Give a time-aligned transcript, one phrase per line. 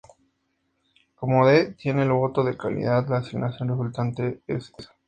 [1.13, 4.95] Como D tiene el voto de calidad, la asignación resultante es esa.